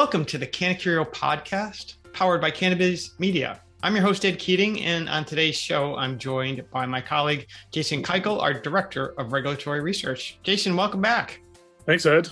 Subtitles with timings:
[0.00, 3.60] Welcome to the Canacurio podcast, powered by Cannabiz Media.
[3.82, 8.04] I'm your host, Ed Keating, and on today's show, I'm joined by my colleague, Jason
[8.04, 10.38] Keuchel, our Director of Regulatory Research.
[10.44, 11.40] Jason, welcome back.
[11.84, 12.28] Thanks, Ed.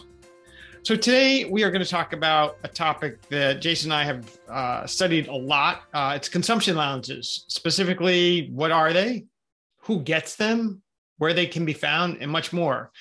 [0.84, 4.38] So, today we are going to talk about a topic that Jason and I have
[4.48, 5.82] uh, studied a lot.
[5.92, 7.46] Uh, it's consumption lounges.
[7.48, 9.26] Specifically, what are they?
[9.78, 10.82] Who gets them?
[11.18, 12.92] Where they can be found, and much more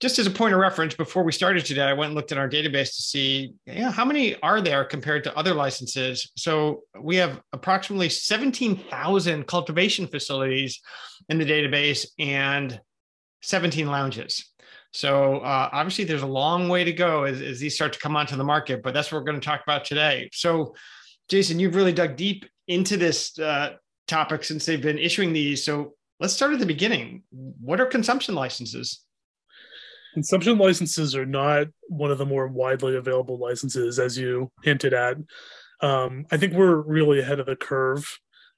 [0.00, 2.38] just as a point of reference, before we started today, I went and looked at
[2.38, 6.30] our database to see yeah, how many are there compared to other licenses.
[6.36, 10.80] So we have approximately 17,000 cultivation facilities
[11.28, 12.80] in the database and
[13.42, 14.50] 17 lounges.
[14.92, 18.16] So uh, obviously, there's a long way to go as, as these start to come
[18.16, 20.30] onto the market, but that's what we're going to talk about today.
[20.32, 20.74] So,
[21.28, 23.74] Jason, you've really dug deep into this uh,
[24.08, 25.62] topic since they've been issuing these.
[25.62, 27.22] So let's start at the beginning.
[27.30, 29.04] What are consumption licenses?
[30.14, 35.16] Consumption licenses are not one of the more widely available licenses, as you hinted at.
[35.80, 38.04] Um, I think we're really ahead of the curve.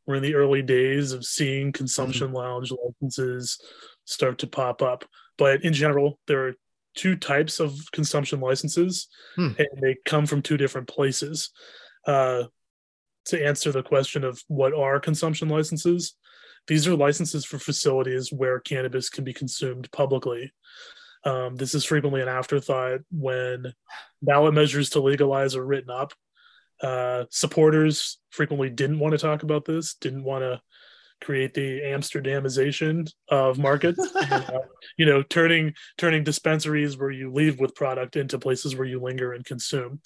[0.07, 2.37] We're in the early days of seeing consumption mm-hmm.
[2.37, 3.59] lounge licenses
[4.05, 5.05] start to pop up.
[5.39, 6.55] But in general, there are
[6.95, 9.51] two types of consumption licenses, hmm.
[9.59, 11.51] and they come from two different places.
[12.07, 12.45] Uh,
[13.27, 16.17] to answer the question of what are consumption licenses,
[16.67, 20.53] these are licenses for facilities where cannabis can be consumed publicly.
[21.25, 23.73] Um, this is frequently an afterthought when
[24.21, 26.13] ballot measures to legalize are written up.
[26.83, 30.61] Uh, supporters frequently didn't want to talk about this, didn't want to
[31.23, 34.01] create the Amsterdamization of markets.
[34.17, 34.59] uh,
[34.97, 39.33] you know, turning turning dispensaries where you leave with product into places where you linger
[39.33, 40.01] and consume.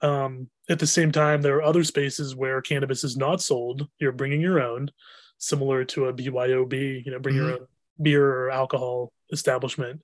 [0.00, 3.88] Um, at the same time, there are other spaces where cannabis is not sold.
[3.98, 4.92] You're bringing your own,
[5.38, 7.04] similar to a BYOB.
[7.04, 7.44] You know, bring mm-hmm.
[7.44, 7.66] your own
[8.00, 10.00] beer or alcohol establishment.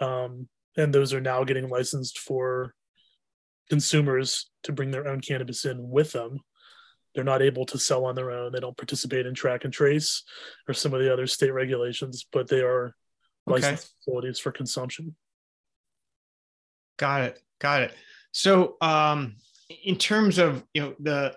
[0.00, 2.74] Um, and those are now getting licensed for
[3.68, 6.40] consumers to bring their own cannabis in with them.
[7.14, 8.52] They're not able to sell on their own.
[8.52, 10.22] They don't participate in track and trace
[10.68, 12.94] or some of the other state regulations, but they are
[13.46, 13.92] licensed okay.
[14.04, 15.16] facilities for consumption.
[16.98, 17.42] Got it.
[17.58, 17.92] Got it.
[18.32, 19.36] So, um,
[19.84, 21.34] in terms of you know the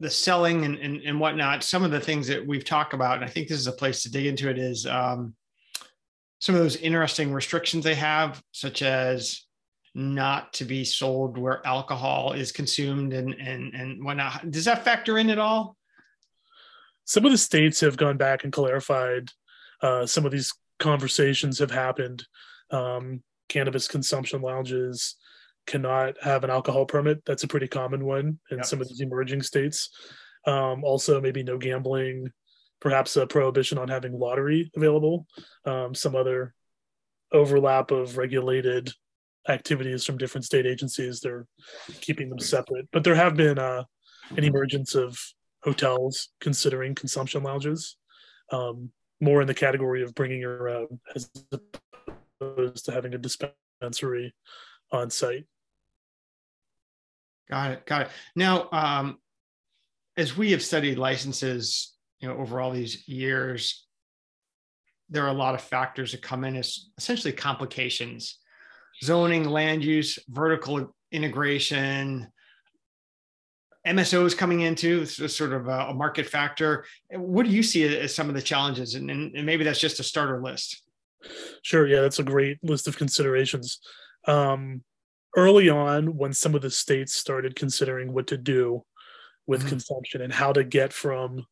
[0.00, 3.24] the selling and, and, and whatnot, some of the things that we've talked about, and
[3.24, 5.34] I think this is a place to dig into it, is um,
[6.38, 9.44] some of those interesting restrictions they have, such as
[9.94, 14.50] not to be sold where alcohol is consumed and and and whatnot.
[14.50, 15.76] Does that factor in at all?
[17.04, 19.30] Some of the states have gone back and clarified.
[19.82, 22.24] Uh, some of these conversations have happened.
[22.70, 25.16] Um, cannabis consumption lounges
[25.66, 27.24] cannot have an alcohol permit.
[27.24, 28.66] That's a pretty common one in yep.
[28.66, 29.90] some of these emerging states.
[30.46, 32.30] Um, also, maybe no gambling,
[32.80, 35.26] perhaps a prohibition on having lottery available,
[35.64, 36.54] um, some other
[37.32, 38.92] overlap of regulated
[39.48, 41.20] activities from different state agencies.
[41.20, 41.46] They're
[42.00, 42.88] keeping them separate.
[42.92, 43.84] But there have been uh,
[44.36, 45.18] an emergence of
[45.62, 47.96] hotels considering consumption lounges,
[48.52, 48.90] um,
[49.20, 51.30] more in the category of bringing your own as
[52.40, 54.34] opposed to having a dispensary
[54.92, 55.46] on site.
[57.50, 57.86] Got it.
[57.86, 58.08] Got it.
[58.36, 59.18] Now, um,
[60.16, 63.86] as we have studied licenses, you know, over all these years,
[65.08, 68.38] there are a lot of factors that come in as essentially complications,
[69.02, 72.28] zoning, land use, vertical integration,
[73.86, 76.84] MSOs coming into sort of a, market factor.
[77.10, 78.94] What do you see as some of the challenges?
[78.94, 80.82] And, and, maybe that's just a starter list.
[81.62, 81.86] Sure.
[81.86, 83.80] Yeah, that's a great list of considerations.
[84.26, 84.82] Um,
[85.36, 88.84] early on when some of the states started considering what to do
[89.46, 89.70] with mm-hmm.
[89.70, 91.46] consumption and how to get from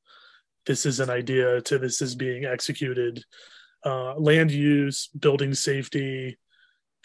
[0.66, 3.22] this is an idea to this is being executed.
[3.84, 6.37] Uh, land use building safety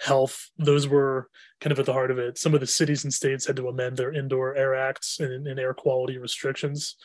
[0.01, 1.29] health those were
[1.59, 2.37] kind of at the heart of it.
[2.37, 5.59] Some of the cities and states had to amend their indoor air acts and, and
[5.59, 6.95] air quality restrictions.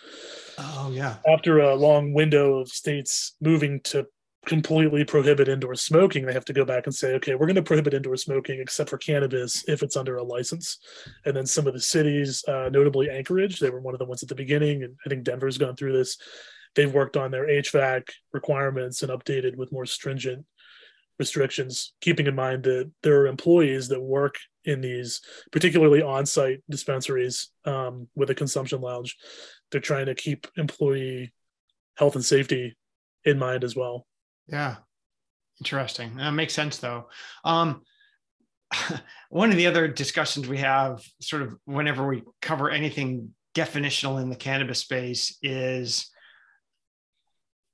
[0.57, 1.17] Oh yeah.
[1.29, 4.07] After a long window of states moving to
[4.47, 7.63] completely prohibit indoor smoking, they have to go back and say, okay, we're going to
[7.63, 10.79] prohibit indoor smoking except for cannabis if it's under a license.
[11.25, 14.23] And then some of the cities, uh, notably Anchorage, they were one of the ones
[14.23, 16.17] at the beginning, and I think Denver's gone through this.
[16.77, 20.47] They've worked on their HVAC requirements and updated with more stringent
[21.19, 27.51] restrictions, keeping in mind that there are employees that work in these, particularly on-site dispensaries
[27.65, 29.17] um, with a consumption lounge.
[29.71, 31.33] They're trying to keep employee
[31.97, 32.77] health and safety
[33.25, 34.07] in mind as well.
[34.49, 34.77] Yeah.
[35.61, 36.17] Interesting.
[36.17, 37.09] That makes sense though.
[37.45, 37.83] Um,
[39.31, 44.29] one of the other discussions we have sort of whenever we cover anything definitional in
[44.29, 46.11] the cannabis space is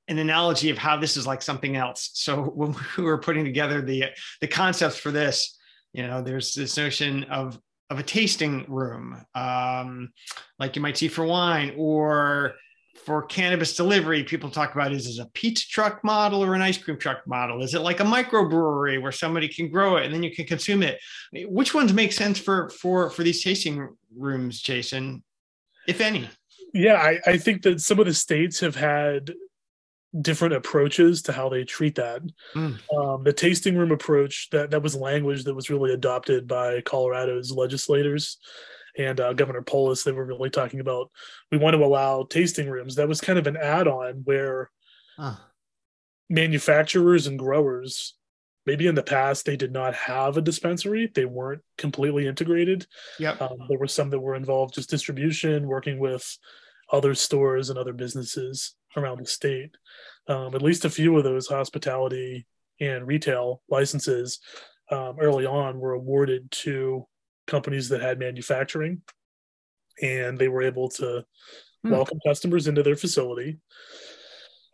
[0.09, 2.11] an analogy of how this is like something else.
[2.15, 4.07] So when we were putting together the
[4.41, 5.59] the concepts for this,
[5.93, 7.59] you know, there's this notion of
[7.91, 10.13] of a tasting room, um,
[10.59, 12.55] like you might see for wine or
[12.95, 16.79] for cannabis delivery, people talk about is it a pizza truck model or an ice
[16.79, 17.63] cream truck model?
[17.63, 20.83] Is it like a microbrewery where somebody can grow it and then you can consume
[20.83, 21.01] it?
[21.33, 25.23] Which ones make sense for for for these tasting rooms, Jason,
[25.89, 26.29] if any?
[26.73, 29.33] Yeah, I, I think that some of the states have had
[30.21, 32.23] different approaches to how they treat that.
[32.55, 32.79] Mm.
[32.95, 37.51] Um, the tasting room approach that that was language that was really adopted by Colorado's
[37.51, 38.39] legislators
[38.99, 41.11] and uh, Governor Polis, they were really talking about
[41.51, 42.97] we want to allow tasting rooms.
[42.97, 44.71] That was kind of an add-on where
[45.17, 45.37] huh.
[46.29, 48.15] manufacturers and growers,
[48.67, 51.11] maybe in the past, they did not have a dispensary.
[51.15, 52.87] They weren't completely integrated.
[53.19, 56.37] Yeah, um, there were some that were involved just distribution, working with
[56.91, 59.77] other stores and other businesses around the state.
[60.29, 62.47] Um, at least a few of those hospitality
[62.81, 64.39] and retail licenses
[64.91, 67.07] um, early on were awarded to
[67.47, 69.03] companies that had manufacturing
[70.01, 71.25] and they were able to
[71.83, 71.91] hmm.
[71.91, 73.59] welcome customers into their facility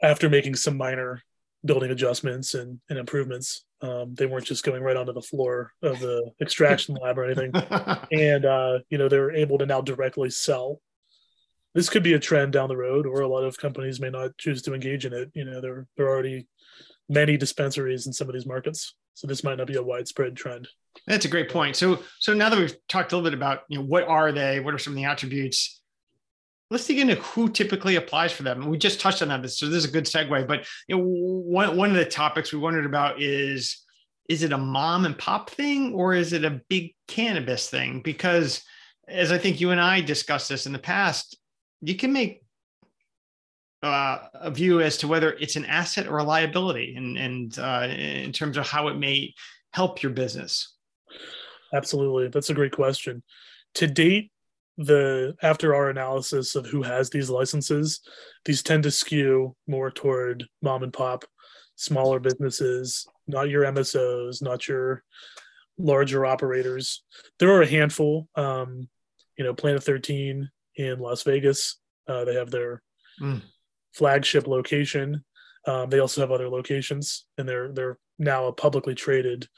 [0.03, 1.23] after making some minor
[1.65, 3.65] building adjustments and, and improvements.
[3.81, 7.53] Um, they weren't just going right onto the floor of the extraction lab or anything.
[8.12, 10.81] And uh, you know they're able to now directly sell.
[11.75, 14.37] This could be a trend down the road or a lot of companies may not
[14.38, 15.31] choose to engage in it.
[15.35, 16.49] You know there, there are already
[17.09, 20.69] many dispensaries in some of these markets so this might not be a widespread trend.
[21.09, 21.75] That's a great point.
[21.75, 24.61] So so now that we've talked a little bit about you know what are they,
[24.61, 25.81] what are some of the attributes,
[26.70, 28.67] let's dig into who typically applies for them.
[28.67, 30.47] We just touched on that, so this is a good segue.
[30.47, 33.85] But you know, one one of the topics we wondered about is
[34.29, 38.00] is it a mom and pop thing or is it a big cannabis thing?
[38.03, 38.62] Because
[39.09, 41.37] as I think you and I discussed this in the past,
[41.81, 42.44] you can make
[43.82, 47.86] uh, a view as to whether it's an asset or a liability, and and uh,
[47.88, 49.34] in terms of how it may
[49.72, 50.75] help your business.
[51.72, 53.22] Absolutely, that's a great question.
[53.75, 54.32] To date,
[54.76, 58.00] the after our analysis of who has these licenses,
[58.44, 61.24] these tend to skew more toward mom and pop,
[61.76, 65.04] smaller businesses, not your MSOs, not your
[65.78, 67.04] larger operators.
[67.38, 68.28] There are a handful.
[68.34, 68.88] Um,
[69.36, 71.76] you know, Planet 13 in Las Vegas.
[72.08, 72.82] Uh, they have their
[73.20, 73.40] mm
[73.94, 75.25] flagship location.
[75.67, 79.49] Um, they also have other locations, and they're they're now a publicly traded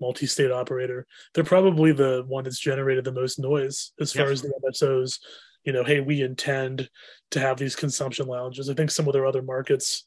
[0.00, 1.06] multi-state operator.
[1.34, 5.18] They're probably the one that's generated the most noise as far as the MSOs.
[5.64, 6.88] You know, hey, we intend
[7.32, 8.70] to have these consumption lounges.
[8.70, 10.06] I think some of their other markets,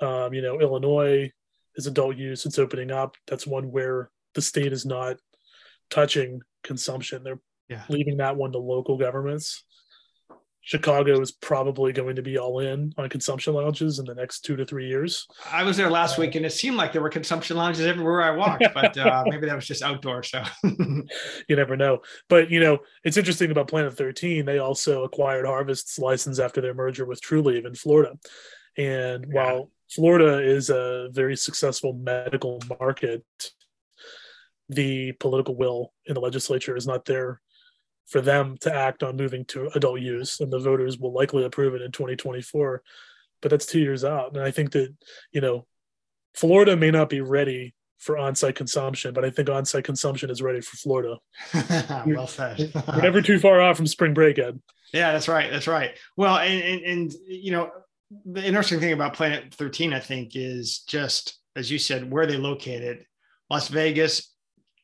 [0.00, 1.32] um, you know, Illinois
[1.74, 2.46] is adult use.
[2.46, 3.16] It's opening up.
[3.26, 5.16] That's one where the state is not
[5.88, 7.24] touching consumption.
[7.24, 7.82] They're yeah.
[7.88, 9.64] leaving that one to local governments.
[10.62, 14.56] Chicago is probably going to be all in on consumption lounges in the next two
[14.56, 15.26] to three years.
[15.50, 18.30] I was there last week and it seemed like there were consumption lounges everywhere I
[18.32, 20.22] walked, but uh, maybe that was just outdoor.
[20.22, 21.06] So you
[21.56, 22.00] never know.
[22.28, 24.44] But you know, it's interesting about Planet 13.
[24.44, 28.12] They also acquired Harvest's license after their merger with Trulieve in Florida.
[28.76, 29.34] And yeah.
[29.34, 33.24] while Florida is a very successful medical market,
[34.68, 37.40] the political will in the legislature is not there
[38.10, 41.74] for them to act on moving to adult use, and the voters will likely approve
[41.74, 42.82] it in 2024.
[43.40, 44.94] But that's two years out, and I think that
[45.32, 45.66] you know,
[46.34, 50.60] Florida may not be ready for on-site consumption, but I think on-site consumption is ready
[50.60, 51.18] for Florida.
[52.06, 52.72] well said.
[52.88, 54.60] We're never too far off from spring break, Ed.
[54.92, 55.50] Yeah, that's right.
[55.50, 55.90] That's right.
[56.16, 57.70] Well, and, and, and you know,
[58.24, 62.36] the interesting thing about Planet 13, I think, is just as you said, where they
[62.36, 63.04] located.
[63.50, 64.29] Las Vegas,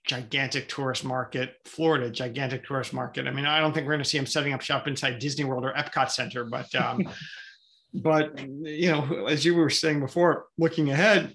[0.06, 1.56] gigantic tourist market.
[1.64, 3.26] Florida, gigantic tourist market.
[3.26, 5.44] I mean, I don't think we're going to see them setting up shop inside Disney
[5.44, 7.08] World or Epcot Center, but um,
[7.94, 11.34] but you know, as you were saying before, looking ahead,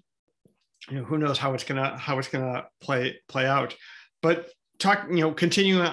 [0.90, 3.76] you know, who knows how it's gonna how it's gonna play play out.
[4.22, 4.50] But
[4.80, 5.84] talk, you know, continue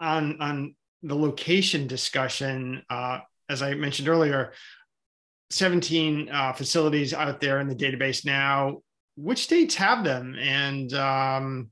[0.00, 2.82] on on the location discussion.
[2.90, 4.52] Uh, as I mentioned earlier,
[5.50, 8.82] 17 uh, facilities out there in the database now.
[9.16, 10.36] Which states have them?
[10.38, 11.70] And um,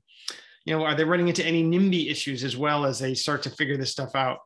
[0.65, 3.49] you know, are they running into any NIMBY issues as well as they start to
[3.51, 4.39] figure this stuff out?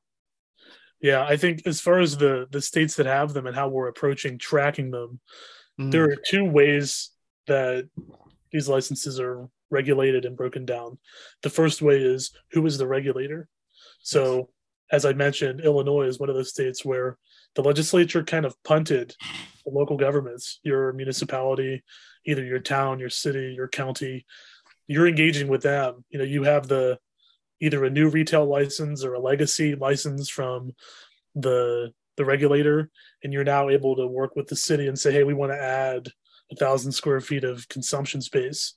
[1.01, 3.87] Yeah, I think as far as the the states that have them and how we're
[3.87, 5.21] approaching tracking them,
[5.79, 5.91] mm.
[5.91, 7.11] there are two ways
[7.47, 7.87] that
[8.51, 10.97] these licenses are regulated and broken down.
[11.41, 13.47] The first way is who is the regulator.
[14.01, 14.49] So,
[14.91, 17.17] as I mentioned, Illinois is one of those states where
[17.55, 19.15] the legislature kind of punted
[19.65, 21.83] the local governments, your municipality,
[22.25, 24.25] either your town, your city, your county,
[24.89, 26.03] you're engaging with them.
[26.09, 26.99] You know, you have the
[27.61, 30.73] either a new retail license or a legacy license from
[31.35, 32.89] the the regulator,
[33.23, 35.61] and you're now able to work with the city and say, hey, we want to
[35.61, 36.09] add
[36.51, 38.73] a thousand square feet of consumption space.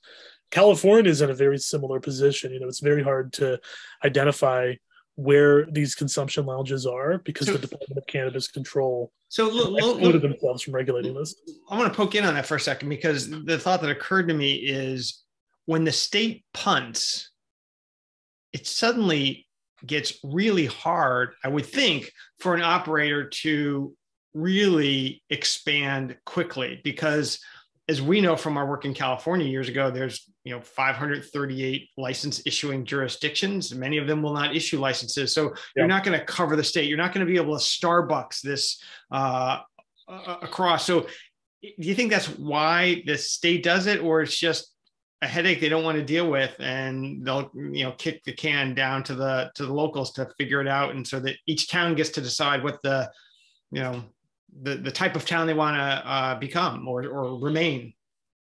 [0.51, 2.53] California is in a very similar position.
[2.53, 3.59] You know, it's very hard to
[4.05, 4.75] identify
[5.15, 10.61] where these consumption lounges are because so, the Department of Cannabis Control so excluded themselves
[10.61, 11.35] from regulating this.
[11.69, 14.27] I want to poke in on that for a second because the thought that occurred
[14.27, 15.22] to me is
[15.65, 17.31] when the state punts,
[18.51, 19.47] it suddenly
[19.85, 23.95] gets really hard, I would think, for an operator to
[24.33, 27.39] really expand quickly because
[27.89, 32.41] as we know from our work in California years ago, there's you know 538 license
[32.45, 33.75] issuing jurisdictions.
[33.75, 35.49] Many of them will not issue licenses, so yeah.
[35.75, 36.87] you're not going to cover the state.
[36.87, 39.59] You're not going to be able to Starbucks this uh,
[40.07, 40.85] across.
[40.85, 41.07] So,
[41.61, 44.72] do you think that's why the state does it, or it's just
[45.23, 48.75] a headache they don't want to deal with, and they'll you know kick the can
[48.75, 51.95] down to the to the locals to figure it out, and so that each town
[51.95, 53.09] gets to decide what the
[53.71, 54.03] you know
[54.61, 57.93] the, the type of town they want to uh, become or, or remain.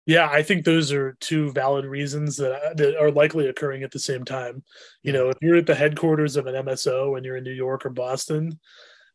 [0.04, 4.00] Yeah, I think those are two valid reasons that, that are likely occurring at the
[4.00, 4.62] same time.
[5.02, 7.86] You know, if you're at the headquarters of an MSO and you're in New York
[7.86, 8.58] or Boston,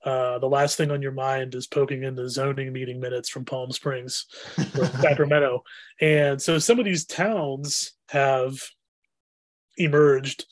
[0.04, 3.46] uh, the last thing on your mind is poking in the zoning meeting minutes from
[3.46, 4.25] Palm Springs
[4.77, 5.63] or Sacramento.
[6.00, 8.54] And so some of these towns have
[9.77, 10.46] emerged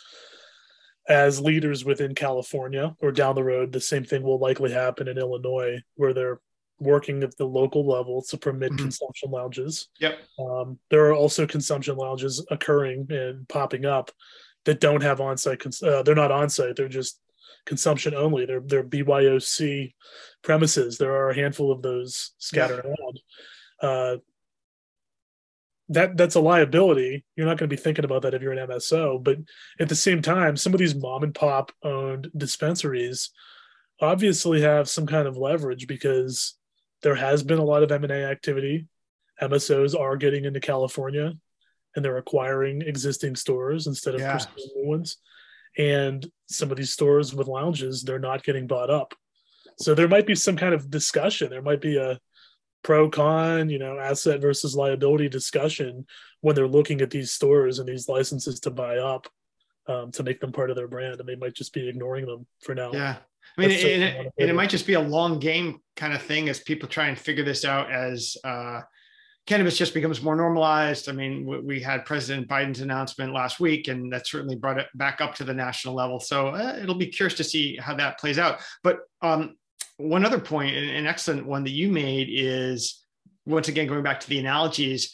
[1.08, 5.20] as leaders within California or down the road, the same thing will likely happen in
[5.20, 6.40] Illinois, where they're
[6.80, 8.84] working at the local level to permit mm-hmm.
[8.84, 9.88] consumption lounges.
[10.00, 10.20] Yep.
[10.40, 14.12] Um, there are also consumption lounges occurring and popping up
[14.66, 15.60] that don't have on-site.
[15.60, 16.76] Cons- uh, they're not on-site.
[16.76, 17.20] They're just
[17.66, 18.46] consumption only.
[18.46, 19.94] They're they're BYOC
[20.42, 20.98] premises.
[20.98, 22.92] There are a handful of those scattered yeah.
[22.92, 23.20] around.
[23.82, 24.18] Uh,
[25.90, 27.24] that that's a liability.
[27.36, 29.24] You're not going to be thinking about that if you're an MSO.
[29.24, 29.38] But
[29.80, 33.30] at the same time, some of these mom and pop owned dispensaries
[34.02, 36.56] obviously have some kind of leverage because
[37.02, 38.88] there has been a lot of M&A activity.
[39.42, 41.34] MSOs are getting into California
[41.96, 44.34] and they're acquiring existing stores instead of yeah.
[44.34, 45.18] pursuing new ones.
[45.78, 49.14] And some of these stores with lounges, they're not getting bought up.
[49.78, 51.50] So there might be some kind of discussion.
[51.50, 52.20] There might be a
[52.84, 56.06] pro con, you know, asset versus liability discussion
[56.42, 59.28] when they're looking at these stores and these licenses to buy up
[59.88, 62.46] um, to make them part of their brand, and they might just be ignoring them
[62.62, 62.92] for now.
[62.94, 63.18] Yeah.
[63.58, 66.50] I mean, and, it, and it might just be a long game kind of thing
[66.50, 68.82] as people try and figure this out as uh,
[69.46, 71.08] cannabis just becomes more normalized.
[71.08, 75.22] I mean, we had President Biden's announcement last week, and that certainly brought it back
[75.22, 76.20] up to the national level.
[76.20, 78.60] So uh, it'll be curious to see how that plays out.
[78.84, 79.56] But um,
[79.98, 83.04] one other point, an excellent one that you made is
[83.46, 85.14] once again going back to the analogies.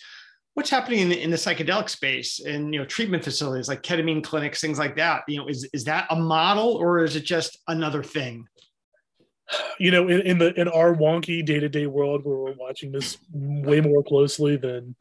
[0.54, 4.24] What's happening in the, in the psychedelic space and you know treatment facilities like ketamine
[4.24, 5.24] clinics, things like that?
[5.28, 8.48] You know, is is that a model or is it just another thing?
[9.80, 12.92] You know, in, in the in our wonky day to day world where we're watching
[12.92, 14.96] this way more closely than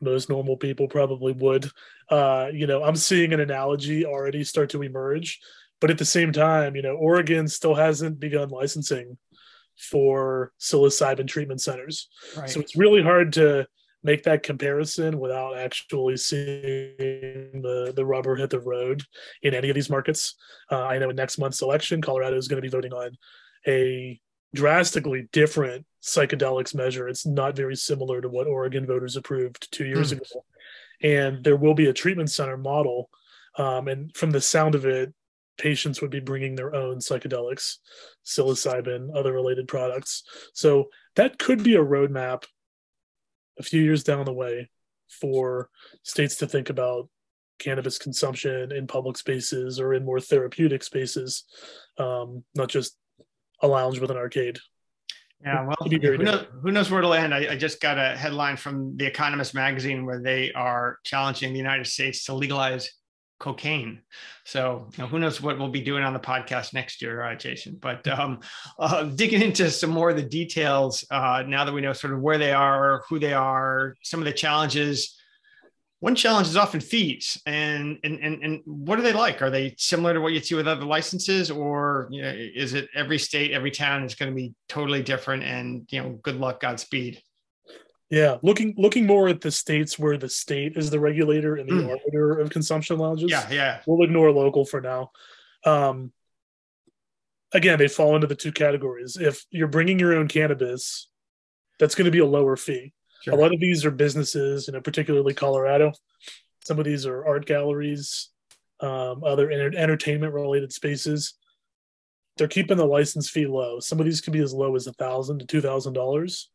[0.00, 1.70] most normal people probably would.
[2.10, 5.40] Uh, you know, I'm seeing an analogy already start to emerge
[5.80, 9.18] but at the same time, you know, Oregon still hasn't begun licensing
[9.78, 12.08] for psilocybin treatment centers.
[12.36, 12.48] Right.
[12.48, 13.66] So it's really hard to
[14.02, 19.02] make that comparison without actually seeing the, the rubber hit the road
[19.42, 20.34] in any of these markets.
[20.70, 23.10] Uh, I know in next month's election, Colorado is going to be voting on
[23.66, 24.20] a
[24.54, 27.08] drastically different psychedelics measure.
[27.08, 30.18] It's not very similar to what Oregon voters approved two years mm.
[30.18, 30.44] ago.
[31.02, 33.10] And there will be a treatment center model.
[33.58, 35.12] Um, and from the sound of it,
[35.58, 37.76] patients would be bringing their own psychedelics,
[38.24, 40.22] psilocybin, other related products.
[40.52, 42.44] So that could be a roadmap
[43.58, 44.70] a few years down the way
[45.08, 45.70] for
[46.02, 47.08] states to think about
[47.58, 51.44] cannabis consumption in public spaces or in more therapeutic spaces,
[51.98, 52.96] um, not just
[53.62, 54.58] a lounge with an arcade.
[55.44, 57.34] Yeah, well, who knows, who knows, where it'll end?
[57.34, 61.58] I, I, just got a headline from The Economist magazine where they are challenging the
[61.58, 62.90] United States to legalize
[63.38, 64.00] cocaine.
[64.44, 67.34] So you know, who knows what we'll be doing on the podcast next year, uh,
[67.34, 67.78] Jason.
[67.80, 68.40] But um,
[68.78, 72.20] uh, digging into some more of the details uh, now that we know sort of
[72.20, 75.16] where they are, who they are, some of the challenges.
[76.00, 79.40] One challenge is often fees, and and and, and what are they like?
[79.40, 82.88] Are they similar to what you see with other licenses, or you know, is it
[82.94, 85.42] every state, every town is going to be totally different?
[85.42, 87.22] And you know, good luck, Godspeed.
[88.10, 91.74] Yeah, looking looking more at the states where the state is the regulator and the
[91.74, 91.90] mm.
[91.90, 93.30] arbiter of consumption lounges.
[93.30, 93.80] Yeah, yeah.
[93.86, 95.10] We'll ignore local for now.
[95.64, 96.12] Um,
[97.52, 99.16] again, they fall into the two categories.
[99.16, 101.08] If you're bringing your own cannabis,
[101.80, 102.92] that's going to be a lower fee.
[103.26, 103.34] Sure.
[103.34, 105.90] A lot of these are businesses, you know, particularly Colorado.
[106.64, 108.30] Some of these are art galleries,
[108.78, 111.34] um, other entertainment related spaces.
[112.36, 113.80] They're keeping the license fee low.
[113.80, 116.50] Some of these can be as low as a thousand to two thousand dollars,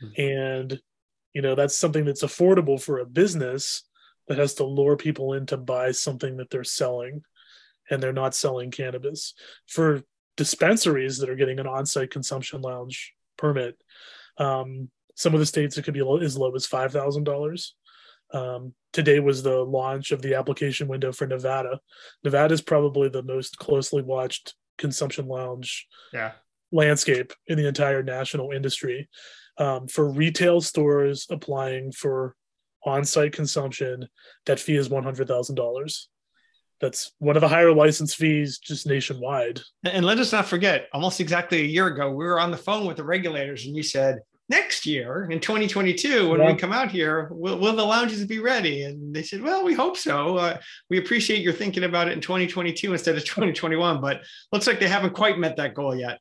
[0.00, 0.18] hmm.
[0.18, 0.80] and
[1.34, 3.82] you know that's something that's affordable for a business
[4.28, 7.20] that has to lure people in to buy something that they're selling
[7.90, 9.34] and they're not selling cannabis.
[9.66, 10.02] For
[10.38, 13.76] dispensaries that are getting an on-site consumption lounge permit,
[14.38, 17.74] um, some of the states it could be as low as five thousand um, dollars.
[18.92, 21.80] Today was the launch of the application window for Nevada.
[22.22, 26.32] Nevada is probably the most closely watched consumption lounge yeah.
[26.72, 29.08] landscape in the entire national industry.
[29.58, 32.34] Um, for retail stores applying for
[32.84, 34.08] on-site consumption,
[34.46, 36.08] that fee is one hundred thousand dollars.
[36.80, 39.60] That's one of the higher license fees just nationwide.
[39.84, 42.84] And let us not forget, almost exactly a year ago, we were on the phone
[42.86, 44.18] with the regulators, and you said
[44.48, 46.52] next year in 2022 when yeah.
[46.52, 49.72] we come out here will, will, the lounges be ready and they said well we
[49.72, 50.58] hope so uh,
[50.90, 54.20] we appreciate your thinking about it in 2022 instead of 2021 but
[54.52, 56.18] looks like they haven't quite met that goal yet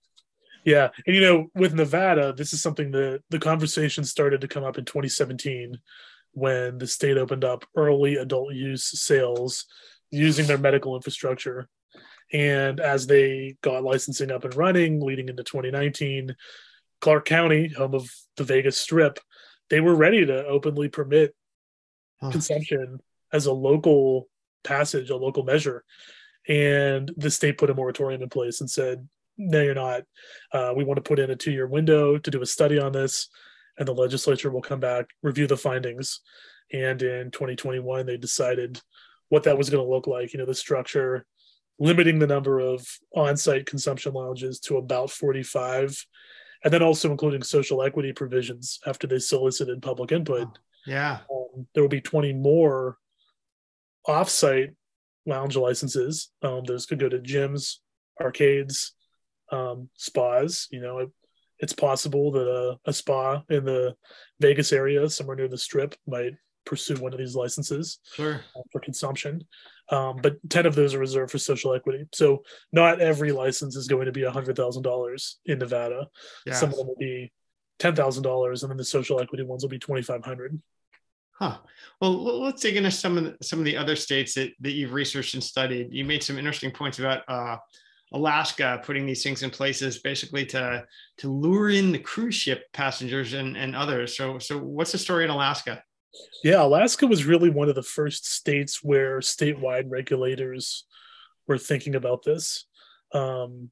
[0.63, 4.63] yeah and you know with nevada this is something that the conversation started to come
[4.63, 5.77] up in 2017
[6.33, 9.65] when the state opened up early adult use sales
[10.13, 11.67] using their medical infrastructure.
[12.31, 16.35] And as they got licensing up and running leading into 2019,
[17.03, 19.19] Clark County, home of the Vegas Strip,
[19.69, 21.35] they were ready to openly permit
[22.21, 22.31] huh.
[22.31, 23.01] consumption
[23.33, 24.29] as a local
[24.63, 25.83] passage, a local measure.
[26.47, 29.05] And the state put a moratorium in place and said,
[29.37, 30.03] no, you're not.
[30.53, 32.93] Uh, we want to put in a two year window to do a study on
[32.93, 33.27] this
[33.77, 36.21] and the legislature will come back, review the findings.
[36.71, 38.79] And in 2021, they decided
[39.27, 41.25] what that was going to look like, you know, the structure,
[41.79, 46.05] limiting the number of on site consumption lounges to about 45,
[46.63, 50.47] and then also including social equity provisions after they solicited public input.
[50.85, 51.19] Yeah.
[51.31, 52.97] Um, there will be 20 more
[54.07, 54.75] offsite
[55.25, 56.29] lounge licenses.
[56.41, 57.77] Um, those could go to gyms,
[58.21, 58.93] arcades,
[59.51, 60.67] um, spas.
[60.71, 61.11] You know,
[61.59, 63.95] it's possible that a, a, spa in the
[64.39, 66.33] Vegas area, somewhere near the strip, might
[66.65, 68.41] pursue one of these licenses sure.
[68.55, 69.45] uh, for consumption.
[69.89, 72.05] Um, but 10 of those are reserved for social equity.
[72.13, 76.07] So not every license is going to be $100,000 in Nevada.
[76.45, 76.59] Yes.
[76.59, 77.31] Some of them will be
[77.79, 80.61] $10,000 and then the social equity ones will be 2,500.
[81.31, 81.57] Huh.
[81.99, 84.93] Well, let's dig into some of the, some of the other states that, that you've
[84.93, 85.89] researched and studied.
[85.91, 87.57] You made some interesting points about uh,
[88.13, 90.85] Alaska putting these things in places basically to
[91.17, 94.15] to lure in the cruise ship passengers and, and others.
[94.15, 95.83] So so what's the story in Alaska?
[96.43, 100.85] Yeah, Alaska was really one of the first states where statewide regulators
[101.47, 102.65] were thinking about this.
[103.13, 103.71] Um,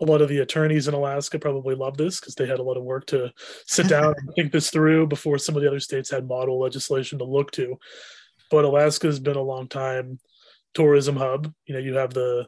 [0.00, 2.76] a lot of the attorneys in Alaska probably love this because they had a lot
[2.76, 3.32] of work to
[3.66, 7.18] sit down and think this through before some of the other states had model legislation
[7.18, 7.78] to look to.
[8.50, 10.18] But Alaska has been a long time
[10.74, 11.52] tourism hub.
[11.66, 12.46] You know, you have the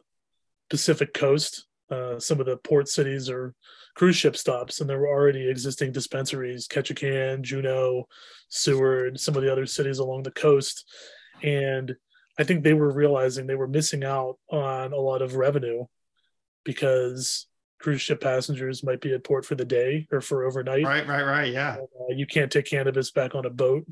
[0.69, 1.65] Pacific coast.
[1.89, 3.53] Uh, some of the port cities or
[3.95, 8.07] cruise ship stops, and there were already existing dispensaries: Ketchikan, Juneau,
[8.49, 10.89] Seward, some of the other cities along the coast.
[11.43, 11.95] And
[12.39, 15.85] I think they were realizing they were missing out on a lot of revenue
[16.63, 17.47] because
[17.79, 20.85] cruise ship passengers might be at port for the day or for overnight.
[20.85, 21.51] Right, right, right.
[21.51, 21.75] Yeah.
[21.77, 23.85] Uh, you can't take cannabis back on a boat.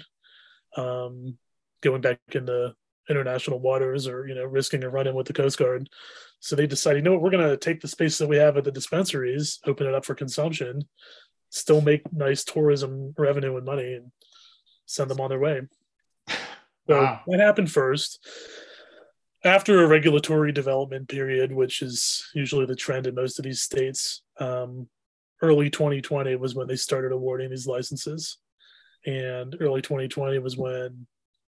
[0.78, 1.38] Um,
[1.82, 2.74] going back into
[3.10, 5.90] international waters or you know risking a run-in with the coast guard.
[6.40, 8.58] So they decided you know what we're going to take the space that we have
[8.58, 10.86] at the dispensaries open it up for consumption
[11.52, 14.12] still make nice tourism revenue and money and
[14.86, 15.62] send them on their way.
[16.90, 17.22] So wow.
[17.28, 18.20] that happened first
[19.46, 24.24] after a regulatory development period which is usually the trend in most of these states
[24.40, 24.90] um,
[25.42, 28.38] early 2020 was when they started awarding these licenses.
[29.06, 31.06] And early 2020 was when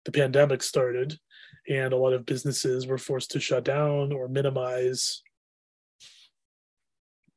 [0.05, 1.19] the pandemic started
[1.69, 5.23] and a lot of businesses were forced to shut down or minimize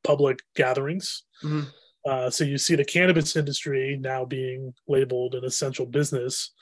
[0.02, 1.24] public gatherings.
[1.42, 1.68] Mm-hmm.
[2.06, 6.52] Uh, so you see the cannabis industry now being labeled an essential business,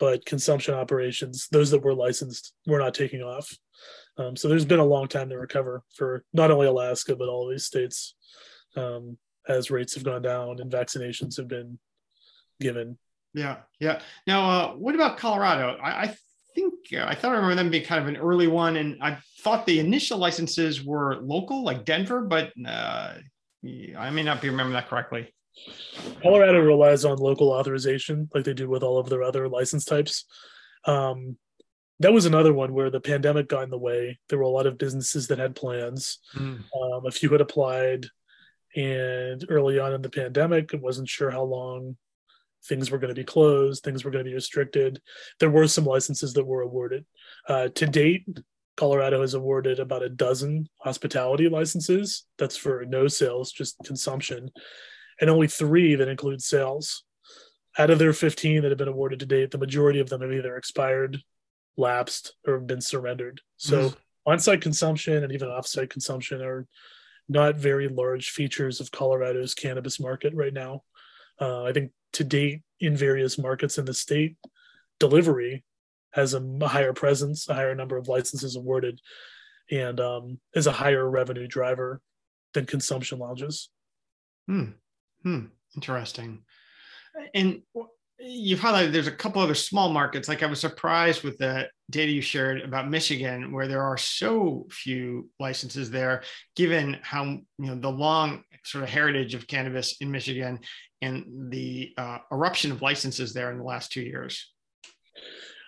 [0.00, 3.56] but consumption operations, those that were licensed, were not taking off.
[4.18, 7.48] Um, so there's been a long time to recover for not only Alaska but all
[7.48, 8.14] these states,
[8.76, 9.16] um,
[9.48, 11.78] as rates have gone down and vaccinations have been
[12.60, 12.98] given.
[13.34, 14.00] Yeah, yeah.
[14.26, 15.78] Now, uh, what about Colorado?
[15.82, 16.16] I, I
[16.54, 19.18] think uh, I thought I remember them being kind of an early one, and I
[19.40, 23.14] thought the initial licenses were local, like Denver, but uh,
[23.98, 25.32] I may not be remembering that correctly.
[26.22, 30.24] Colorado relies on local authorization, like they do with all of their other license types.
[30.86, 31.36] Um,
[32.00, 34.18] that was another one where the pandemic got in the way.
[34.28, 36.18] There were a lot of businesses that had plans.
[36.34, 36.62] Mm.
[36.74, 38.06] Um, a few had applied,
[38.74, 41.96] and early on in the pandemic, it wasn't sure how long
[42.68, 45.00] things were going to be closed, things were going to be restricted.
[45.40, 47.04] There were some licenses that were awarded.
[47.48, 48.26] Uh, to date,
[48.76, 52.24] Colorado has awarded about a dozen hospitality licenses.
[52.38, 54.50] That's for no sales, just consumption,
[55.20, 57.04] and only three that include sales.
[57.78, 60.32] out of their 15 that have been awarded to date, the majority of them have
[60.32, 61.22] either expired,
[61.76, 63.40] lapsed, or been surrendered.
[63.56, 63.96] So mm.
[64.26, 66.66] on-site consumption and even off-site consumption are
[67.30, 70.82] not very large features of Colorado's cannabis market right now.
[71.40, 74.36] Uh, I think to date in various markets in the state,
[74.98, 75.64] delivery
[76.12, 79.00] has a higher presence, a higher number of licenses awarded,
[79.70, 82.00] and um, is a higher revenue driver
[82.54, 83.70] than consumption lounges.
[84.46, 84.72] Hmm.
[85.22, 85.46] Hmm.
[85.74, 86.42] Interesting.
[87.34, 87.62] And
[88.24, 90.28] you've highlighted there's a couple other small markets.
[90.28, 94.66] Like I was surprised with the data you shared about Michigan, where there are so
[94.70, 96.22] few licenses there,
[96.56, 100.60] given how you know the long sort of heritage of cannabis in Michigan
[101.00, 104.52] and the uh, eruption of licenses there in the last two years.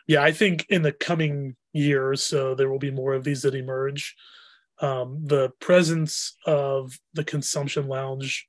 [0.06, 3.54] Yeah, I think in the coming years, so there will be more of these that
[3.54, 4.14] emerge.
[4.80, 8.46] Um, the presence of the consumption lounge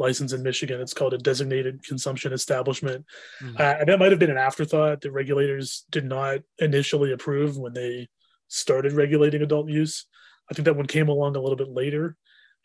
[0.00, 0.80] license in Michigan.
[0.80, 3.06] It's called a designated consumption establishment.
[3.40, 3.56] Mm-hmm.
[3.56, 8.08] Uh, that might have been an afterthought that regulators did not initially approve when they
[8.48, 10.06] started regulating adult use.
[10.50, 12.16] I think that one came along a little bit later.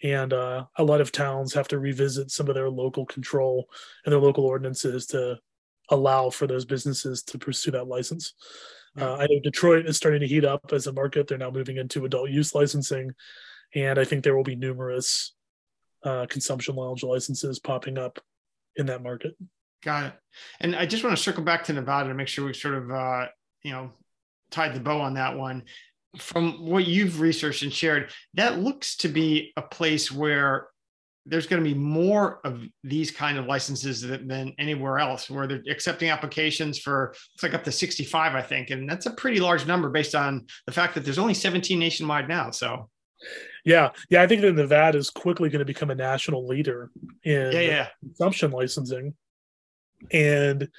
[0.03, 3.69] And uh, a lot of towns have to revisit some of their local control
[4.03, 5.37] and their local ordinances to
[5.89, 8.33] allow for those businesses to pursue that license.
[8.99, 11.27] Uh, I know Detroit is starting to heat up as a market.
[11.27, 13.11] They're now moving into adult use licensing.
[13.73, 15.34] And I think there will be numerous
[16.05, 18.19] uh, consumption lounge licenses popping up
[18.77, 19.35] in that market.
[19.83, 20.13] Got it.
[20.61, 22.91] And I just want to circle back to Nevada to make sure we sort of,
[22.91, 23.27] uh,
[23.63, 23.91] you know,
[24.51, 25.63] tied the bow on that one.
[26.17, 30.69] From what you've researched and shared, that looks to be a place where
[31.25, 35.63] there's going to be more of these kind of licenses than, anywhere else where they're
[35.69, 39.65] accepting applications for it's like up to 65 i think and that's a pretty large
[39.65, 42.89] number based on the fact that there's only 17 nationwide now so
[43.63, 46.91] yeah, yeah, I think that Nevada is quickly going to become a national leader
[47.23, 47.87] in yeah, yeah.
[48.01, 49.15] consumption licensing,
[50.11, 50.69] and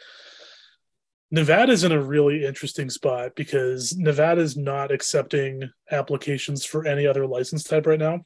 [1.31, 7.07] Nevada is in a really interesting spot because Nevada is not accepting applications for any
[7.07, 8.21] other license type right now.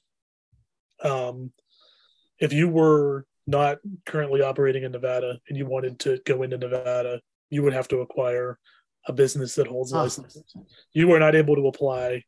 [1.02, 1.52] Um,
[2.38, 7.20] if you were not currently operating in Nevada and you wanted to go into Nevada,
[7.48, 8.58] you would have to acquire
[9.06, 10.54] a business that holds licenses.
[10.92, 12.24] You are not able to apply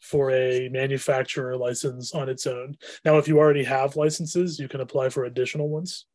[0.00, 2.76] for a manufacturer license on its own.
[3.04, 6.06] Now, if you already have licenses, you can apply for additional ones.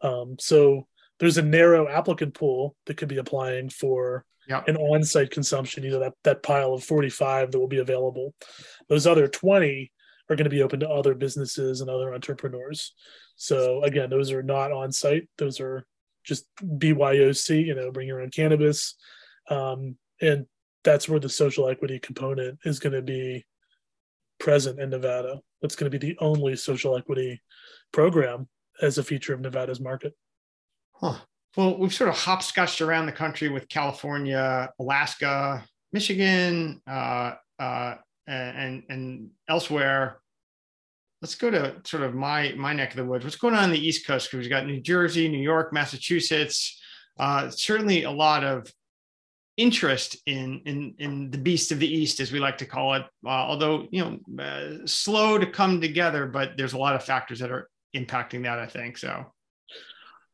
[0.00, 0.86] Um, so
[1.18, 4.68] there's a narrow applicant pool that could be applying for yep.
[4.68, 8.34] an on-site consumption, you know, that, that pile of 45 that will be available.
[8.88, 9.90] Those other 20
[10.30, 12.94] are going to be open to other businesses and other entrepreneurs.
[13.36, 15.28] So again, those are not on-site.
[15.38, 15.86] Those are
[16.24, 18.94] just BYOC, you know, bring your own cannabis.
[19.50, 20.46] Um, and
[20.84, 23.44] that's where the social equity component is going to be
[24.38, 25.40] present in Nevada.
[25.62, 27.40] That's going to be the only social equity
[27.92, 28.48] program
[28.82, 30.14] as a feature of Nevada's market.
[30.92, 31.16] Huh.
[31.56, 37.94] Well, we've sort of hopscotched around the country with California, Alaska, Michigan, uh, uh,
[38.26, 40.18] and and elsewhere.
[41.22, 43.24] Let's go to sort of my my neck of the woods.
[43.24, 44.30] What's going on in the East Coast?
[44.30, 46.80] Because we've got New Jersey, New York, Massachusetts.
[47.18, 48.70] Uh, certainly a lot of
[49.56, 53.02] interest in in in the beast of the east as we like to call it.
[53.24, 57.38] Uh, although you know uh, slow to come together but there's a lot of factors
[57.38, 59.32] that are impacting that i think so.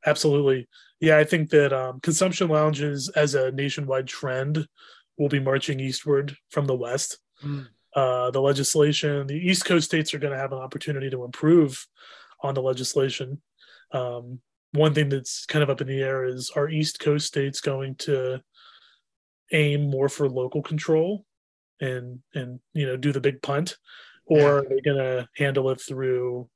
[0.07, 0.69] Absolutely.
[1.01, 4.67] Yeah i think that um, consumption lounges as a nationwide trend
[5.19, 7.19] will be marching eastward from the west.
[7.45, 7.67] Mm.
[7.97, 11.87] uh, the legislation the east coast states are going to have an opportunity to improve
[12.43, 13.41] on the legislation.
[13.93, 14.41] Um,
[14.73, 17.97] one thing that's kind of up in the air is are east coast states going
[17.97, 18.41] to
[19.53, 21.25] aim more for local control
[21.81, 23.77] and and you know do the big punt
[24.27, 26.49] or are they going to handle it through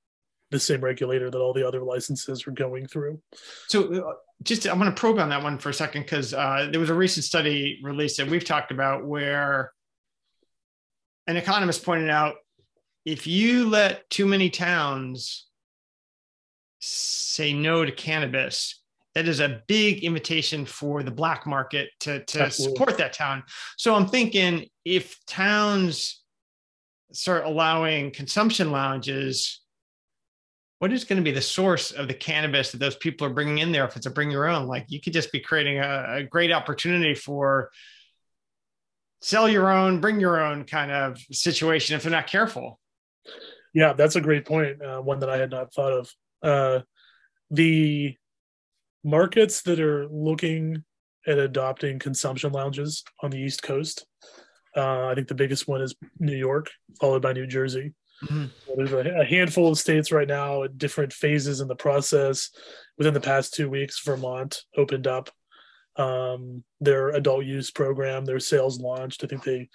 [0.50, 3.20] the same regulator that all the other licenses are going through?
[3.66, 6.68] So uh, just i'm going to probe on that one for a second because uh,
[6.70, 9.72] there was a recent study released that we've talked about where
[11.26, 12.36] an economist pointed out
[13.04, 15.46] if you let too many towns
[16.80, 18.82] say no to cannabis
[19.14, 23.44] that is a big invitation for the black market to, to support that town.
[23.76, 26.22] So I'm thinking if towns
[27.12, 29.60] start allowing consumption lounges,
[30.80, 33.58] what is going to be the source of the cannabis that those people are bringing
[33.58, 33.84] in there?
[33.84, 36.52] If it's a bring your own, like you could just be creating a, a great
[36.52, 37.70] opportunity for
[39.22, 42.78] sell your own, bring your own kind of situation if they're not careful.
[43.72, 44.82] Yeah, that's a great point.
[44.82, 46.12] Uh, one that I had not thought of.
[46.42, 46.80] Uh,
[47.50, 48.16] the
[49.04, 50.82] markets that are looking
[51.26, 54.06] at adopting consumption lounges on the East Coast.
[54.76, 57.94] Uh, I think the biggest one is New York, followed by New Jersey.
[58.22, 58.44] Mm-hmm.
[58.76, 62.50] there's a, a, handful of states right now at different phases in the process.
[62.96, 65.30] Within the past two weeks, Vermont opened up
[65.96, 68.24] um, their adult use program.
[68.24, 69.24] Their sales launched.
[69.24, 69.68] I think they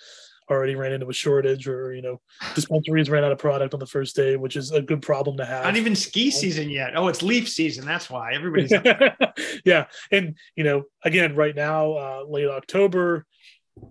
[0.50, 2.20] already ran into a shortage or you know
[2.56, 5.46] dispensaries ran out of product on the first day which is a good problem to
[5.46, 5.64] have.
[5.64, 6.96] Not even ski season yet.
[6.96, 8.34] Oh it's leaf season that's why.
[8.34, 8.72] Everybody's
[9.66, 13.26] yeah and you know again right now uh, late october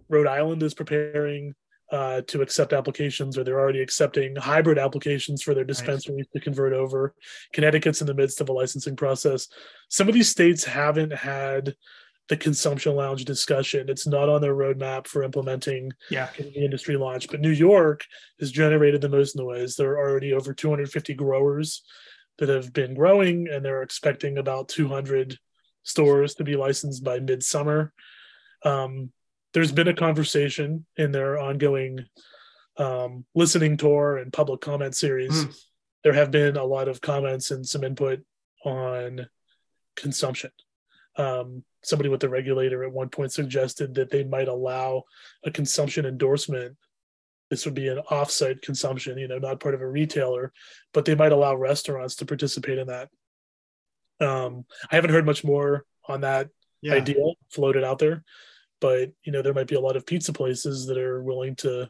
[0.09, 1.55] rhode island is preparing
[1.91, 6.33] uh, to accept applications or they're already accepting hybrid applications for their dispensaries nice.
[6.35, 7.15] to convert over.
[7.55, 9.49] Connecticut's in the midst of a licensing process.
[9.89, 11.75] Some of these states haven't had
[12.29, 13.89] the consumption lounge discussion.
[13.89, 16.29] It's not on their roadmap for implementing yeah.
[16.37, 17.29] the industry launch.
[17.29, 18.05] But New York
[18.39, 19.77] has generated the most noise.
[19.77, 21.83] There are already over 250 growers
[22.39, 25.39] that have been growing, and they're expecting about 200
[25.83, 27.93] stores to be licensed by midsummer.
[28.65, 29.11] Um,
[29.55, 32.05] there's been a conversation in their ongoing
[32.77, 35.33] um, listening tour and public comment series.
[35.33, 35.59] Mm.
[36.05, 38.21] There have been a lot of comments and some input
[38.65, 39.27] on
[39.97, 40.51] consumption.
[41.17, 45.05] Um, somebody with the regulator at one point suggested that they might allow
[45.45, 46.77] a consumption endorsement.
[47.51, 50.53] This would be an offsite consumption, you know, not part of a retailer,
[50.93, 53.09] but they might allow restaurants to participate in that.
[54.21, 56.49] Um, I haven't heard much more on that
[56.83, 56.95] yeah.
[56.95, 57.17] idea
[57.51, 58.25] floated out there,
[58.81, 61.89] but you know, there might be a lot of pizza places that are willing to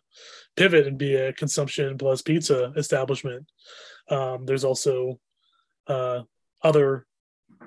[0.57, 3.47] pivot and be a consumption plus pizza establishment.
[4.11, 5.19] Um, there's also
[5.87, 6.23] uh,
[6.63, 7.07] other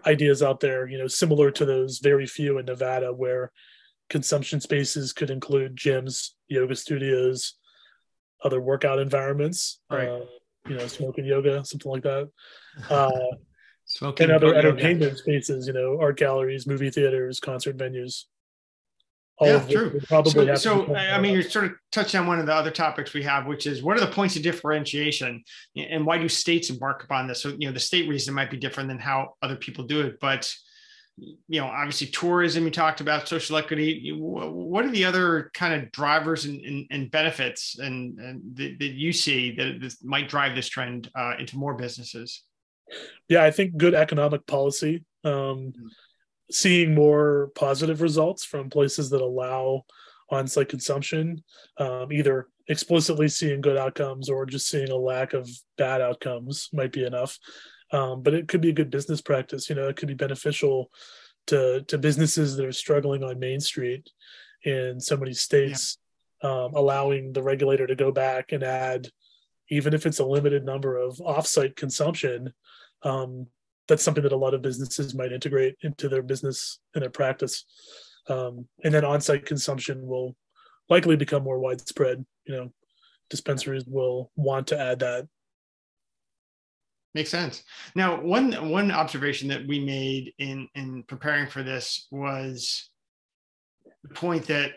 [0.05, 3.51] ideas out there, you know, similar to those very few in Nevada where
[4.09, 7.55] consumption spaces could include gyms, yoga studios,
[8.43, 10.07] other workout environments, right.
[10.07, 10.25] uh,
[10.67, 12.29] you know, smoking yoga, something like that.
[12.89, 13.11] Uh,
[13.83, 15.17] smoking and other entertainment yoga.
[15.17, 18.25] spaces, you know, art galleries, movie theaters, concert venues
[19.47, 19.99] yeah, true.
[20.07, 23.13] Probably so, so I mean, you're sort of touched on one of the other topics
[23.13, 25.43] we have, which is what are the points of differentiation,
[25.75, 27.41] and why do states embark upon this?
[27.41, 30.19] So, you know, the state reason might be different than how other people do it,
[30.19, 30.53] but
[31.17, 32.65] you know, obviously tourism.
[32.65, 34.11] You talked about social equity.
[34.15, 38.91] What are the other kind of drivers and, and, and benefits and, and that, that,
[38.93, 42.43] you see that might drive this trend uh, into more businesses?
[43.27, 45.03] Yeah, I think good economic policy.
[45.23, 45.87] Um, mm-hmm
[46.51, 49.83] seeing more positive results from places that allow
[50.29, 51.43] on-site consumption,
[51.77, 56.91] um, either explicitly seeing good outcomes or just seeing a lack of bad outcomes might
[56.91, 57.37] be enough.
[57.91, 59.69] Um, but it could be a good business practice.
[59.69, 60.89] You know, it could be beneficial
[61.47, 64.09] to to businesses that are struggling on Main Street
[64.63, 65.97] in so many states,
[66.43, 66.49] yeah.
[66.49, 69.09] um, allowing the regulator to go back and add,
[69.69, 72.53] even if it's a limited number of offsite consumption,
[73.03, 73.47] um,
[73.87, 77.65] that's something that a lot of businesses might integrate into their business and their practice.
[78.29, 80.35] Um, and then on-site consumption will
[80.89, 82.25] likely become more widespread.
[82.45, 82.73] You know,
[83.29, 85.27] dispensaries will want to add that.
[87.13, 87.63] Makes sense.
[87.93, 92.89] Now, one one observation that we made in in preparing for this was
[94.03, 94.71] the point that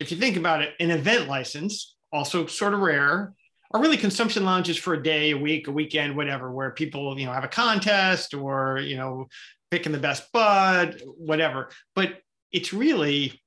[0.00, 3.34] if you think about it, an event license, also sort of rare,
[3.74, 7.26] are really consumption lounges for a day, a week, a weekend, whatever, where people, you
[7.26, 9.26] know, have a contest or, you know,
[9.72, 11.68] picking the best bud, whatever.
[11.96, 12.20] But
[12.52, 13.42] it's really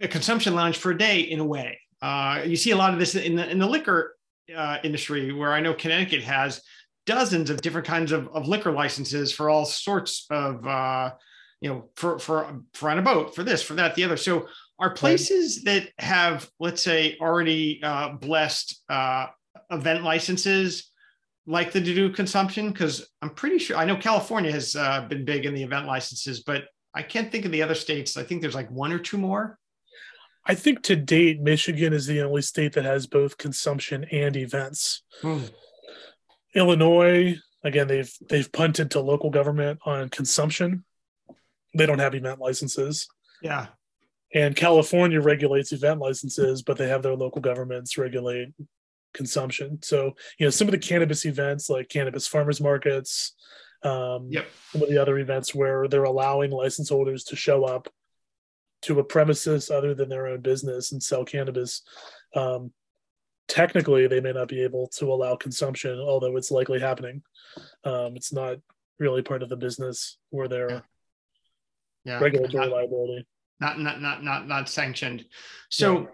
[0.00, 1.78] a consumption lounge for a day in a way.
[2.02, 4.16] Uh, you see a lot of this in the, in the liquor
[4.54, 6.60] uh, industry, where I know Connecticut has
[7.06, 11.12] dozens of different kinds of, of liquor licenses for all sorts of, uh,
[11.60, 14.16] you know, for for for on a boat, for this, for that, the other.
[14.16, 14.48] So
[14.80, 19.26] are places that have, let's say, already uh, blessed uh,
[19.70, 20.90] event licenses
[21.46, 22.70] like the to do consumption?
[22.70, 26.42] Because I'm pretty sure I know California has uh, been big in the event licenses,
[26.42, 26.64] but
[26.94, 28.16] I can't think of the other states.
[28.16, 29.58] I think there's like one or two more.
[30.46, 35.02] I think to date, Michigan is the only state that has both consumption and events.
[35.20, 35.42] Hmm.
[36.54, 40.84] Illinois, again, they've they've punted to local government on consumption.
[41.76, 43.06] They don't have event licenses.
[43.42, 43.66] Yeah
[44.34, 48.52] and California regulates event licenses, but they have their local governments regulate
[49.12, 49.80] consumption.
[49.82, 53.34] So, you know, some of the cannabis events like cannabis farmers markets,
[53.82, 54.46] um, yep.
[54.72, 57.88] some of the other events where they're allowing license holders to show up
[58.82, 61.82] to a premises other than their own business and sell cannabis.
[62.36, 62.72] Um,
[63.48, 67.22] technically, they may not be able to allow consumption, although it's likely happening.
[67.84, 68.58] Um, it's not
[69.00, 70.80] really part of the business or their yeah.
[72.04, 72.18] Yeah.
[72.20, 73.26] regulatory liability
[73.60, 75.24] not not not not not sanctioned.
[75.68, 76.08] So.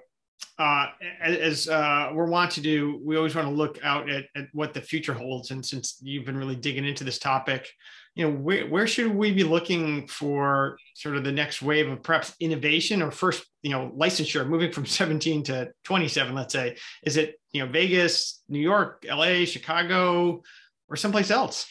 [0.59, 0.87] Uh,
[1.21, 4.73] as uh, we're want to do, we always want to look out at, at what
[4.73, 5.51] the future holds.
[5.51, 7.69] And since you've been really digging into this topic,
[8.15, 12.03] you know, where, where should we be looking for sort of the next wave of
[12.03, 16.77] perhaps innovation or first, you know, licensure moving from 17 to 27, let's say?
[17.03, 20.43] Is it, you know, Vegas, New York, LA, Chicago,
[20.89, 21.67] or someplace else?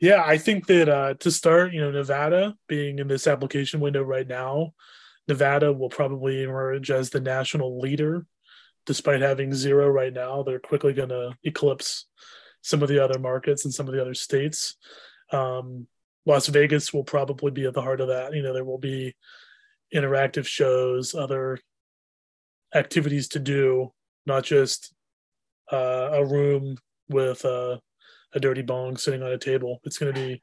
[0.00, 4.02] Yeah, I think that uh, to start, you know, Nevada being in this application window
[4.02, 4.74] right now,
[5.28, 8.26] Nevada will probably emerge as the national leader.
[8.86, 12.06] Despite having zero right now, they're quickly going to eclipse
[12.60, 14.76] some of the other markets and some of the other states.
[15.32, 15.86] Um,
[16.26, 18.34] Las Vegas will probably be at the heart of that.
[18.34, 19.14] You know, there will be
[19.94, 21.58] interactive shows, other
[22.74, 23.92] activities to do,
[24.26, 24.94] not just
[25.72, 26.76] uh, a room
[27.08, 27.78] with uh,
[28.34, 29.80] a dirty bong sitting on a table.
[29.84, 30.42] It's going to be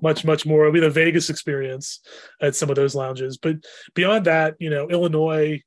[0.00, 0.62] much, much more.
[0.62, 2.00] It'll be the Vegas experience
[2.40, 3.36] at some of those lounges.
[3.36, 3.56] But
[3.94, 5.62] beyond that, you know, Illinois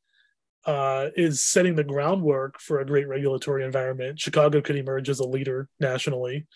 [0.65, 4.19] uh, is setting the groundwork for a great regulatory environment.
[4.19, 6.47] Chicago could emerge as a leader nationally.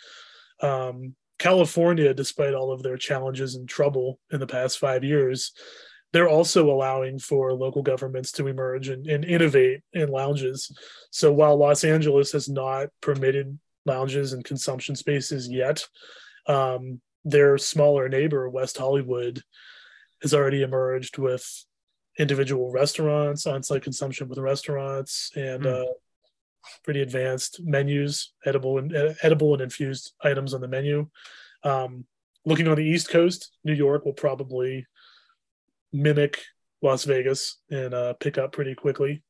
[0.61, 5.53] Um, California, despite all of their challenges and trouble in the past five years,
[6.11, 10.71] they're also allowing for local governments to emerge and, and innovate in lounges.
[11.11, 15.85] So while Los Angeles has not permitted lounges and consumption spaces yet,
[16.47, 19.41] um, their smaller neighbor, West Hollywood,
[20.21, 21.45] has already emerged with
[22.17, 25.83] individual restaurants, on-site consumption with restaurants, and mm.
[25.83, 25.93] uh,
[26.83, 31.07] pretty advanced menus, edible and edible and infused items on the menu.
[31.63, 32.05] Um,
[32.45, 34.85] looking on the East Coast, New York will probably
[35.91, 36.41] mimic
[36.81, 39.23] Las Vegas and uh, pick up pretty quickly.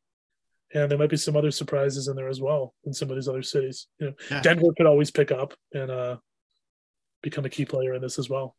[0.74, 3.28] And there might be some other surprises in there as well in some of these
[3.28, 3.88] other cities.
[4.00, 4.42] You know, yeah.
[4.42, 6.18] Denver could always pick up and uh,
[7.24, 8.56] become a key player in this as well.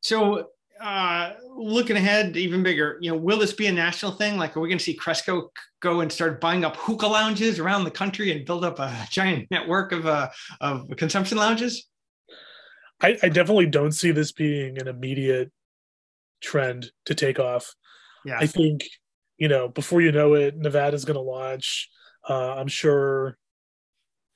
[0.00, 0.48] So,
[0.80, 4.36] uh, looking ahead, even bigger, you know, will this be a national thing?
[4.36, 7.84] Like, are we going to see Cresco go and start buying up hookah lounges around
[7.84, 10.30] the country and build up a giant network of uh,
[10.60, 11.86] of consumption lounges?
[13.00, 15.52] I, I definitely don't see this being an immediate
[16.40, 17.74] trend to take off.
[18.24, 18.38] Yeah.
[18.38, 18.84] I think,
[19.38, 21.88] you know, before you know it, Nevada's going to launch.
[22.28, 23.36] Uh, I'm sure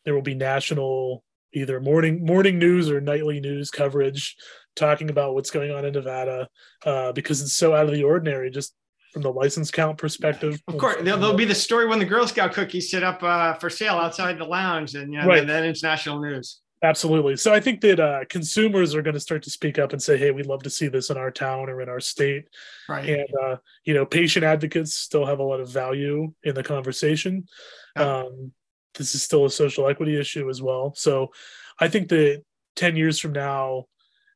[0.04, 4.36] there will be national either morning morning news or nightly news coverage
[4.76, 6.46] talking about what's going on in Nevada
[6.84, 8.74] uh, because it's so out of the ordinary just
[9.12, 10.60] from the license count perspective.
[10.68, 13.54] Of course, there'll, there'll be the story when the Girl Scout cookies sit up uh,
[13.54, 15.38] for sale outside the lounge, and you know, right.
[15.38, 16.60] then, then it's national news.
[16.82, 17.36] Absolutely.
[17.36, 20.16] So I think that uh, consumers are going to start to speak up and say,
[20.16, 22.44] "Hey, we'd love to see this in our town or in our state."
[22.88, 23.08] Right.
[23.08, 27.48] And uh, you know, patient advocates still have a lot of value in the conversation.
[27.96, 28.18] Yeah.
[28.18, 28.52] Um,
[28.94, 30.92] this is still a social equity issue as well.
[30.94, 31.32] So
[31.80, 32.42] I think that
[32.76, 33.86] ten years from now,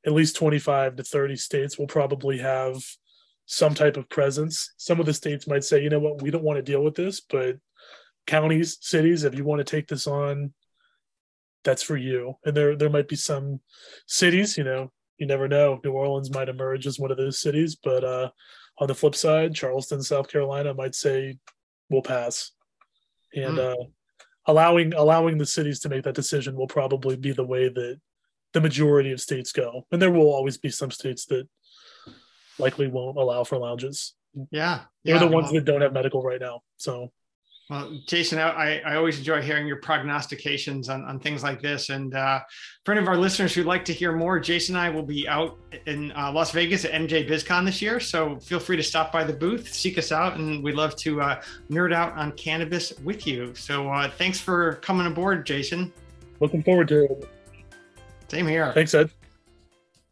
[0.05, 2.83] at least twenty-five to thirty states will probably have
[3.47, 4.73] some type of presence.
[4.79, 6.23] Some of the states might say, "You know what?
[6.23, 7.59] We don't want to deal with this," but
[8.27, 10.53] counties, cities, if you want to take this on
[11.65, 12.35] that's for you.
[12.45, 13.61] And there there might be some
[14.07, 15.81] cities, you know, you never know.
[15.85, 18.31] New Orleans might emerge as one of those cities, but uh,
[18.79, 21.39] on the flip side, Charleston, South Carolina might say
[21.91, 22.53] we'll pass.
[23.35, 23.73] And mm.
[23.73, 23.85] uh,
[24.47, 28.01] allowing allowing the cities to make that decision will probably be the way that
[28.53, 29.87] the majority of states go.
[29.93, 31.49] And there will always be some states that
[32.59, 34.15] likely won't allow for lounges.
[34.51, 34.81] Yeah.
[35.05, 36.63] They're the ones well, that don't have medical right now.
[36.77, 37.13] So
[37.71, 41.89] well, Jason, I, I always enjoy hearing your prognostications on, on things like this.
[41.89, 42.41] And uh,
[42.85, 45.29] for any of our listeners who'd like to hear more, Jason and I will be
[45.29, 48.01] out in uh, Las Vegas at MJ BizCon this year.
[48.01, 51.21] So feel free to stop by the booth, seek us out, and we'd love to
[51.23, 53.55] uh, nerd out on cannabis with you.
[53.55, 55.93] So uh, thanks for coming aboard, Jason.
[56.41, 57.29] Looking forward to it.
[58.29, 58.73] Same here.
[58.73, 59.11] Thanks, Ed.